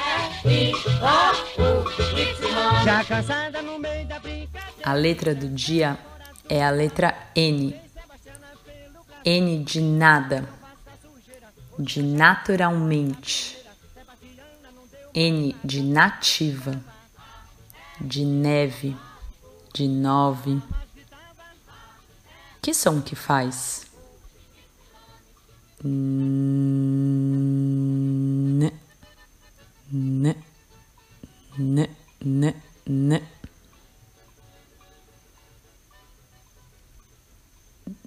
[4.83, 5.99] A letra do dia
[6.49, 7.79] é a letra N.
[9.23, 10.49] N de nada,
[11.77, 13.55] de naturalmente.
[15.13, 16.83] N de nativa,
[18.01, 18.97] de neve,
[19.75, 20.59] de nove.
[22.59, 23.88] Que som que faz?
[25.81, 25.89] N,
[29.93, 30.35] n,
[31.57, 32.53] n, n,
[32.85, 33.21] n.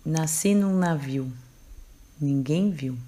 [0.05, 1.33] Nasci num navio,
[2.21, 2.99] ninguém viu,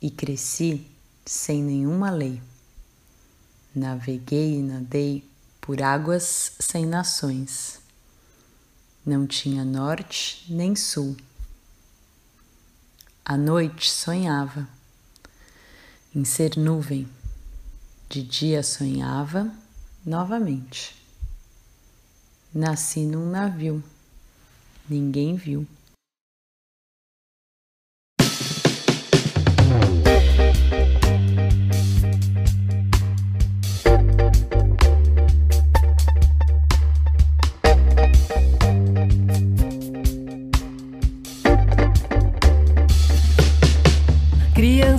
[0.00, 0.86] e cresci
[1.26, 2.40] sem nenhuma lei.
[3.74, 5.28] Naveguei e nadei
[5.60, 7.80] por águas sem nações.
[9.04, 11.16] Não tinha norte nem sul.
[13.24, 14.68] À noite sonhava
[16.12, 17.08] em ser nuvem,
[18.08, 19.48] de dia sonhava
[20.04, 20.96] novamente.
[22.52, 23.82] Nasci num navio,
[24.88, 25.64] ninguém viu.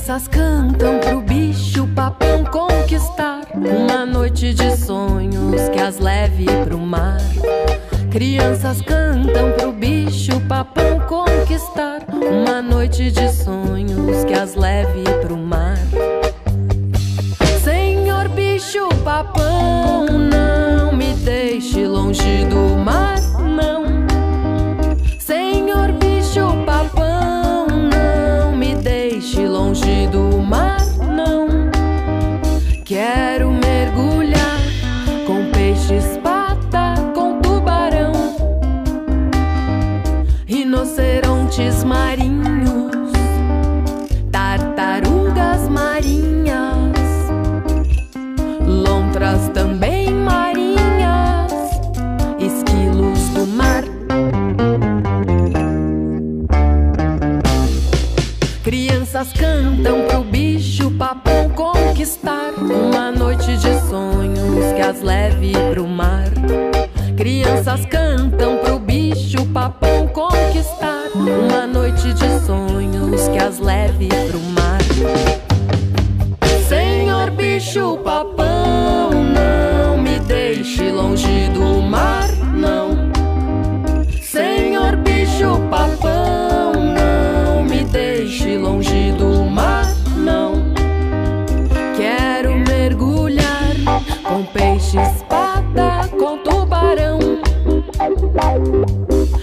[0.03, 7.21] Crianças cantam pro bicho papão conquistar uma noite de sonhos que as leve pro mar.
[8.11, 15.77] Crianças cantam pro bicho papão conquistar uma noite de sonhos que as leve pro mar.
[17.63, 23.15] Senhor bicho papão, não me deixe longe do mar,
[41.63, 43.11] rinocerontes marinhos,
[44.31, 46.91] tartarugas marinhas,
[48.65, 51.51] lontras também marinhas,
[52.39, 53.83] esquilos do mar.
[58.63, 66.31] Crianças cantam pro bicho papão conquistar uma noite de sonhos que as leve pro mar.
[67.23, 74.81] Crianças cantam pro bicho papão conquistar uma noite de sonhos que as leve pro mar.
[76.67, 83.02] Senhor bicho papão, não me deixe longe do mar, não.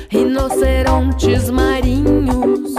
[0.09, 2.75] Rinocerontes marinhos,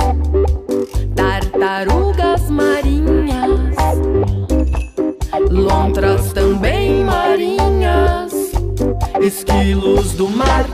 [1.16, 3.76] tartarugas marinhas,
[5.49, 8.34] lontras também marinhas,
[9.22, 10.66] esquilos do mar.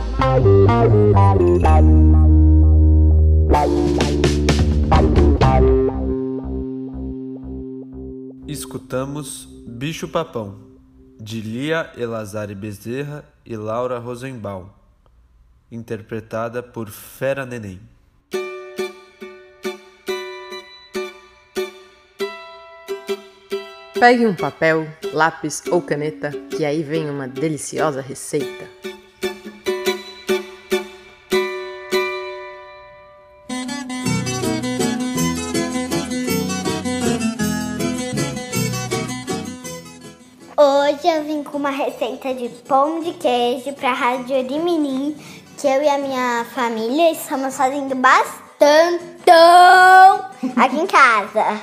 [8.48, 10.56] Escutamos Bicho Papão,
[11.20, 14.77] de Lia Elazari Bezerra e Laura Rosenbaum,
[15.72, 17.80] interpretada por Fera Neném.
[24.00, 28.70] Pegue um papel, lápis ou caneta, que aí vem uma deliciosa receita.
[40.56, 45.16] Hoje eu vim com uma receita de pão de queijo para a Rádio de Mirim,
[45.58, 49.32] que eu e a minha família estamos fazendo bastante
[50.56, 51.60] aqui em casa.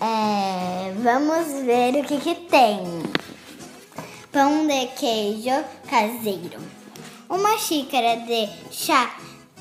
[0.00, 2.80] É, vamos ver o que, que tem.
[4.32, 6.58] Pão de queijo caseiro.
[7.28, 9.14] Uma xícara de chá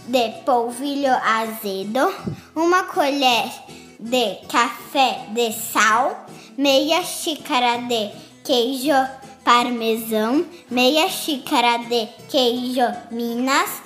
[0.07, 2.13] de polvilho azedo.
[2.55, 3.51] Uma colher
[3.99, 6.25] de café de sal.
[6.57, 8.09] Meia xícara de
[8.45, 10.45] queijo parmesão.
[10.69, 13.81] Meia xícara de queijo Minas.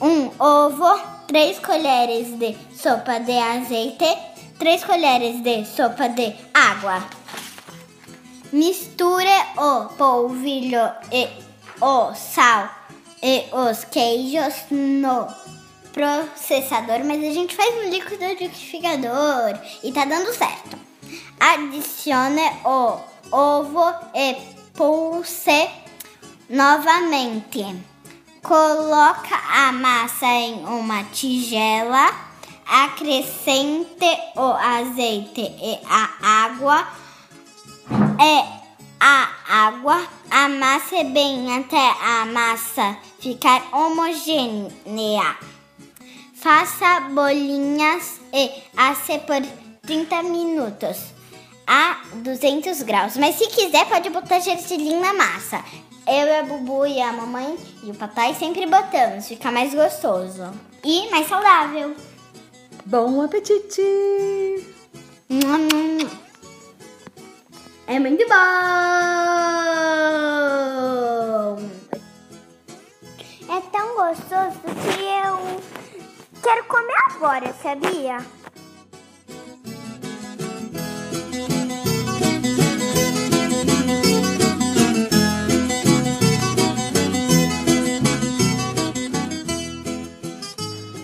[0.00, 1.18] Um ovo.
[1.26, 4.16] Três colheres de sopa de azeite.
[4.58, 7.04] 3 colheres de sopa de água.
[8.52, 9.24] Misture
[9.56, 11.28] o polvilho e
[11.80, 12.68] o sal
[13.22, 15.28] e os queijos no
[15.92, 20.76] processador, mas a gente faz no liquidificador e tá dando certo.
[21.38, 22.98] Adicione o
[23.30, 25.68] ovo e pulse
[26.48, 27.66] novamente.
[28.40, 32.06] Coloca a massa em uma tigela
[32.64, 34.06] acrescente
[34.36, 36.86] o azeite e a água
[38.20, 38.58] e
[39.00, 39.28] a
[39.66, 45.36] água, amasse bem até a massa ficar homogênea.
[46.34, 49.42] Faça bolinhas e asse por
[49.82, 51.17] 30 minutos
[51.68, 53.16] a 200 graus.
[53.18, 55.62] Mas se quiser, pode botar gergelim na massa.
[56.06, 60.50] Eu, a Bubu e a mamãe e o papai sempre botamos, fica mais gostoso
[60.82, 61.94] e mais saudável.
[62.86, 63.82] Bom apetite!
[67.86, 68.34] É muito bom!
[73.50, 75.60] É tão gostoso que eu
[76.42, 78.24] quero comer agora, sabia?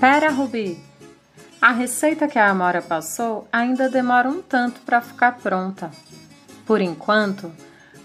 [0.04, 0.78] Pera, Rubi.
[1.62, 5.90] A receita que a Amora passou ainda demora um tanto para ficar pronta.
[6.66, 7.50] Por enquanto,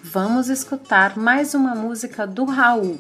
[0.01, 2.97] vamos escutar mais uma música do Raul,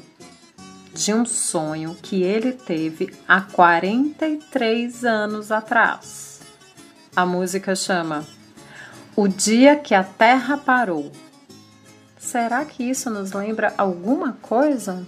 [0.93, 6.41] de um sonho que ele teve há 43 anos atrás.
[7.15, 8.27] A música chama
[9.15, 11.09] O Dia que a Terra Parou.
[12.17, 15.07] Será que isso nos lembra alguma coisa?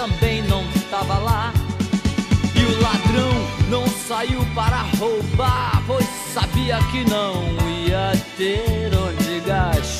[0.00, 1.52] também não tava lá.
[2.54, 3.32] E o ladrão
[3.68, 7.44] não saiu para roubar, pois sabia que não
[7.86, 9.99] ia ter onde gastar.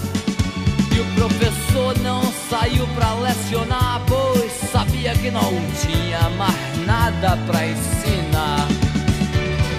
[1.01, 8.67] O professor não saiu pra lecionar, pois sabia que não tinha mais nada pra ensinar.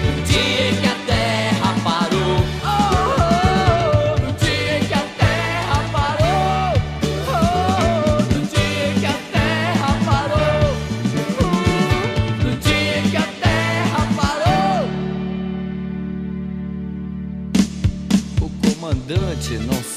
[0.03, 0.92] No dia que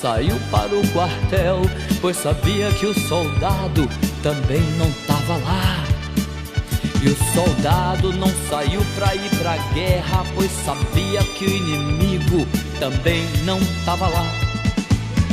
[0.06, 1.62] saiu para o quartel,
[2.00, 3.88] pois sabia que o soldado
[4.22, 5.84] também não tava lá.
[7.02, 12.46] E o soldado não saiu pra ir pra guerra, pois sabia que o inimigo
[12.78, 14.24] também não tava lá.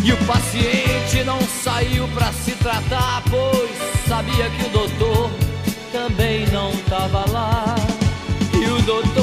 [0.04, 3.70] E o paciente não saiu pra se tratar, pois
[4.08, 5.30] sabia que o doutor
[5.92, 7.76] também não tava lá.
[8.60, 9.23] E o doutor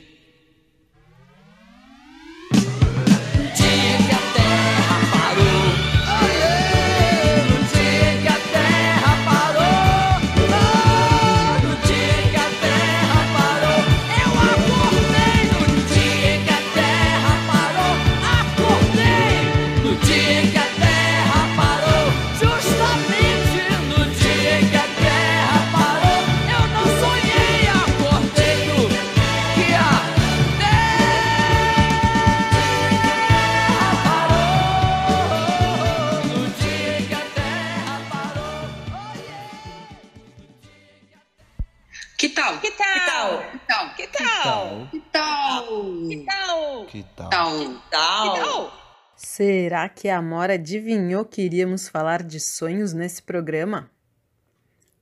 [47.31, 47.57] Tal?
[47.57, 47.79] Que tal?
[47.89, 48.33] tal?
[48.33, 48.81] Que tal?
[49.15, 53.89] Será que a Amora adivinhou que iríamos falar de sonhos nesse programa?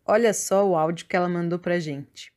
[0.06, 2.32] Olha só o áudio que ela mandou pra gente.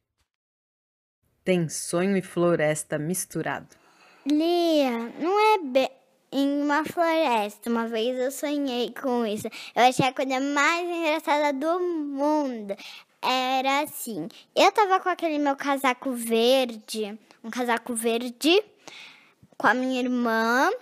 [1.45, 3.77] Tem sonho e floresta misturado.
[4.25, 5.91] Lia, não é bem
[6.31, 7.69] em uma floresta.
[7.69, 9.49] Uma vez eu sonhei com isso.
[9.75, 12.77] Eu achei a coisa mais engraçada do mundo.
[13.21, 18.63] Era assim: eu tava com aquele meu casaco verde, um casaco verde,
[19.63, 20.73] com a minha irmã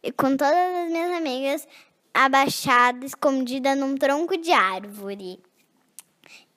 [0.00, 1.68] e com todas as minhas amigas
[2.14, 5.42] abaixada, escondida num tronco de árvore.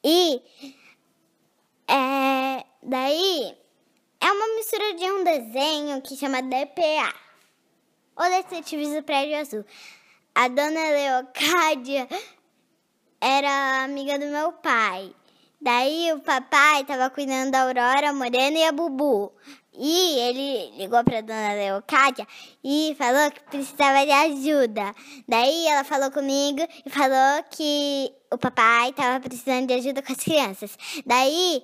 [0.04, 0.40] E
[1.88, 3.58] é, daí
[4.22, 7.12] é uma mistura de um desenho que chama DPA.
[8.16, 9.66] O Detetives do Prédio Azul.
[10.36, 12.08] A dona Leocádia
[13.20, 15.16] era amiga do meu pai.
[15.62, 19.34] Daí o papai tava cuidando da Aurora, a Morena e a Bubu.
[19.74, 22.26] E ele ligou pra dona Leocádia
[22.64, 24.96] e falou que precisava de ajuda.
[25.28, 30.20] Daí ela falou comigo e falou que o papai tava precisando de ajuda com as
[30.20, 30.78] crianças.
[31.06, 31.62] Daí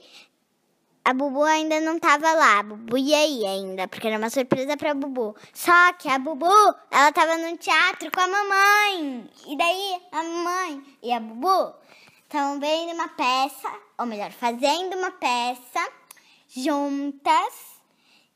[1.06, 3.18] a Bubu ainda não tava lá, a Bubu ia
[3.50, 5.36] ainda, porque era uma surpresa pra Bubu.
[5.54, 6.52] Só que a Bubu,
[6.92, 9.30] ela tava no teatro com a mamãe.
[9.48, 11.85] E daí a mamãe e a Bubu
[12.26, 15.92] estavam vendo uma peça, ou melhor, fazendo uma peça
[16.50, 17.76] juntas.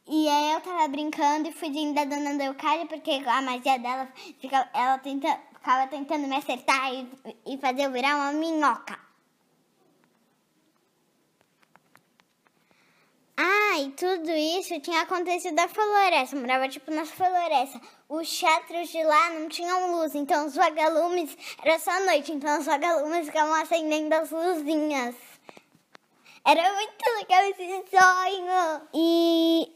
[0.08, 4.08] E aí eu tava brincando e fugindo da dona Leocádia, porque a magia dela,
[4.40, 7.08] fica, ela tenta, ficava tentando me acertar e,
[7.46, 9.09] e fazer eu virar uma minhoca.
[13.42, 17.80] Ah, e tudo isso tinha acontecido na floresta, eu morava tipo na floresta.
[18.10, 22.66] Os teatros de lá não tinham luz, então os vagalumes era só noite, então os
[22.66, 25.16] vagalumes ficavam acendendo as luzinhas.
[26.46, 28.82] Era muito legal esse sonho.
[28.94, 29.72] E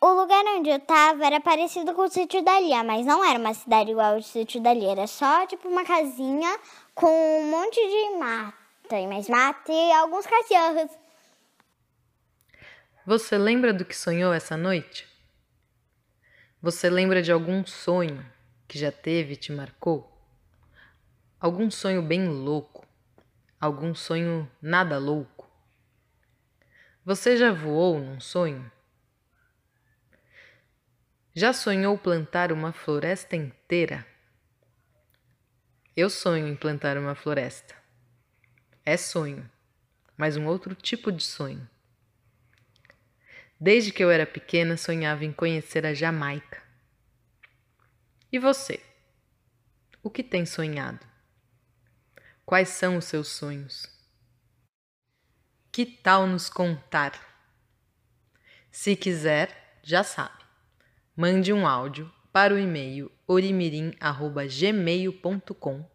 [0.00, 3.38] o lugar onde eu tava era parecido com o sítio da Lia, mas não era
[3.38, 6.58] uma cidade igual ao sítio da Lia, era só tipo uma casinha
[6.94, 7.10] com
[7.40, 11.01] um monte de mata, e mais mata e alguns cachorros.
[13.04, 15.08] Você lembra do que sonhou essa noite?
[16.62, 18.24] Você lembra de algum sonho
[18.68, 20.08] que já teve e te marcou?
[21.40, 22.86] Algum sonho bem louco?
[23.60, 25.50] Algum sonho nada louco?
[27.04, 28.70] Você já voou num sonho?
[31.34, 34.06] Já sonhou plantar uma floresta inteira?
[35.96, 37.74] Eu sonho em plantar uma floresta.
[38.86, 39.50] É sonho,
[40.16, 41.68] mas um outro tipo de sonho.
[43.64, 46.60] Desde que eu era pequena, sonhava em conhecer a Jamaica.
[48.32, 48.82] E você?
[50.02, 50.98] O que tem sonhado?
[52.44, 53.86] Quais são os seus sonhos?
[55.70, 57.12] Que tal nos contar?
[58.68, 60.42] Se quiser, já sabe.
[61.14, 65.88] Mande um áudio para o e-mail orimirim@gmail.com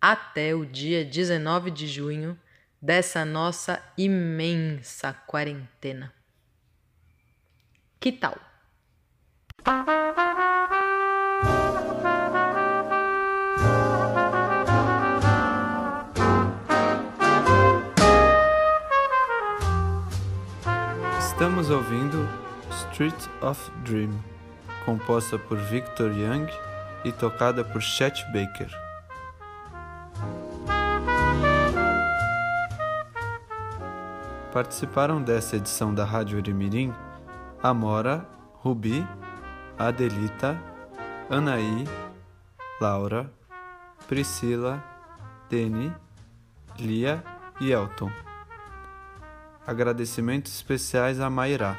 [0.00, 2.40] até o dia 19 de junho
[2.80, 6.21] dessa nossa imensa quarentena.
[8.02, 8.36] Que tal?
[21.20, 22.28] Estamos ouvindo
[22.72, 24.10] Street of Dream,
[24.84, 26.48] composta por Victor Young
[27.04, 28.68] e tocada por Chet Baker.
[34.52, 36.92] Participaram dessa edição da Rádio Orimirim
[37.62, 38.26] Amora,
[38.64, 39.06] Rubi,
[39.78, 40.60] Adelita,
[41.30, 41.84] Anaí,
[42.80, 43.30] Laura,
[44.08, 44.82] Priscila,
[45.48, 45.92] Deni,
[46.76, 47.22] Lia
[47.60, 48.10] e Elton.
[49.64, 51.78] Agradecimentos especiais a Mairá.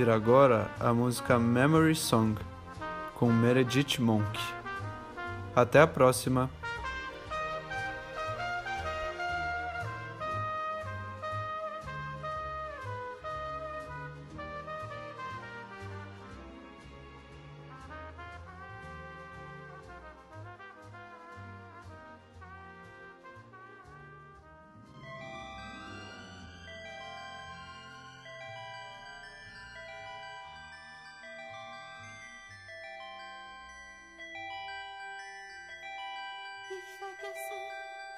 [0.00, 2.34] Ouvir agora a música Memory Song
[3.14, 4.38] com Meredith Monk.
[5.54, 6.48] Até a próxima!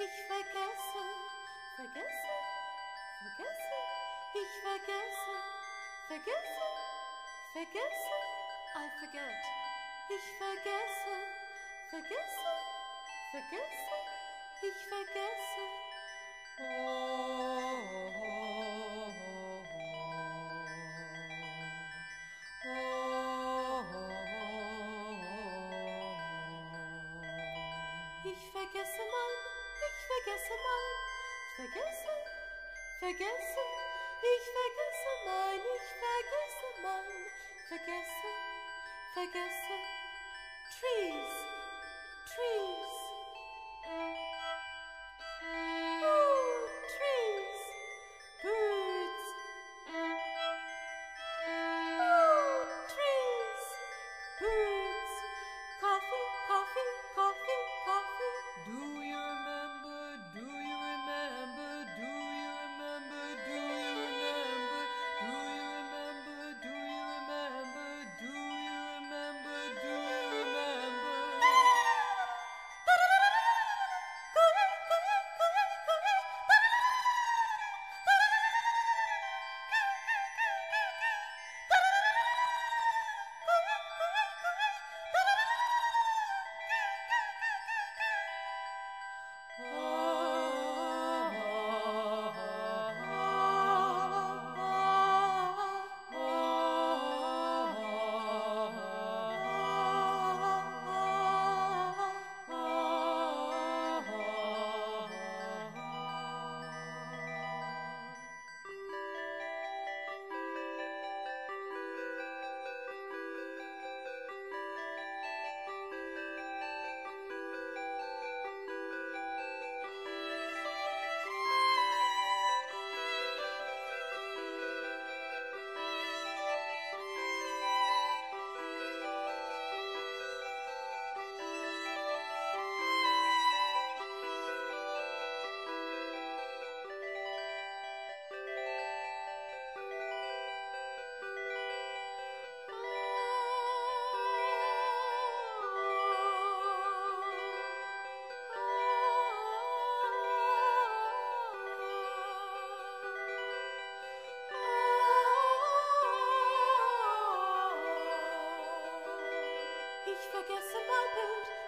[0.05, 1.03] Ich vergesse,
[1.76, 2.34] vergesse,
[3.22, 3.78] vergesse,
[4.34, 5.36] ich vergesse,
[6.09, 6.66] vergesse,
[7.53, 8.16] vergesse,
[8.74, 9.42] I forget.
[10.09, 11.14] Ich vergesse,
[11.90, 12.53] vergesse,
[13.30, 13.96] vergesse,
[14.62, 15.62] ich vergesse.
[16.59, 17.01] Oh,
[39.22, 41.21] I guess a tree.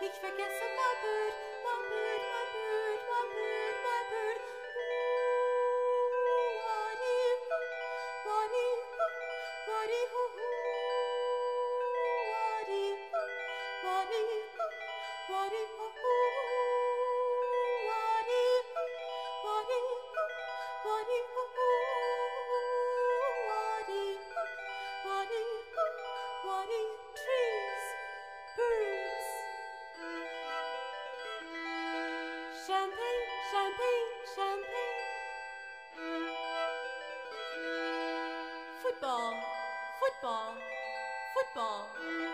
[0.07, 1.54] Ich vergesse Mabur
[39.05, 39.45] Football,
[40.01, 40.57] football,
[41.35, 42.34] football.